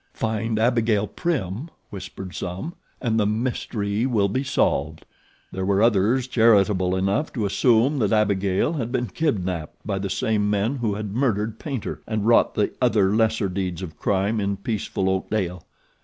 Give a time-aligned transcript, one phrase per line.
[0.15, 5.05] Find Abigail Prim, whispered some, and the mystery will be solved.
[5.51, 10.49] There were others charitable enough to assume that Abigail had been kidnapped by the same
[10.49, 15.07] men who had murdered Paynter and wrought the other lesser deeds of crime in peaceful
[15.07, 15.67] Oakdale.